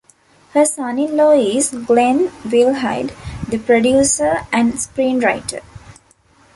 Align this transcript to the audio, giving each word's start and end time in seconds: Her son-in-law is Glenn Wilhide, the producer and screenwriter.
Her 0.53 0.65
son-in-law 0.65 1.33
is 1.33 1.69
Glenn 1.69 2.29
Wilhide, 2.45 3.13
the 3.49 3.59
producer 3.59 4.47
and 4.51 4.73
screenwriter. 4.73 5.61